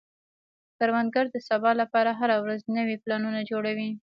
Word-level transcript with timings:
کروندګر 0.77 1.25
د 1.31 1.37
سبا 1.49 1.71
لپاره 1.81 2.11
هره 2.19 2.35
ورځ 2.43 2.59
نوي 2.77 2.95
پلانونه 3.03 3.39
جوړوي 3.49 3.89